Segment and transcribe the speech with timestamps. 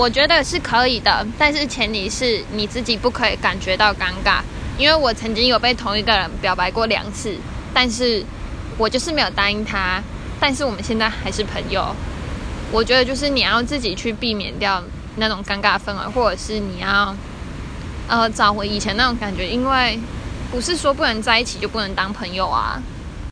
[0.00, 4.40] 我觉得是可以的但是前提是你自己不可以感觉到尴尬
[4.78, 7.36] 因为我曾经有被同一个人表白过两次
[7.74, 8.24] 但是
[8.78, 10.02] 我就是没有答应他
[10.40, 11.94] 但是我们现在还是朋友。
[12.72, 14.82] 我觉得就是你要自己去避免掉
[15.16, 17.14] 那种尴尬氛围或者是你要
[18.08, 20.00] 呃找回以前那种感觉因为
[20.50, 22.82] 不是说不能在一起就不能当朋友啊。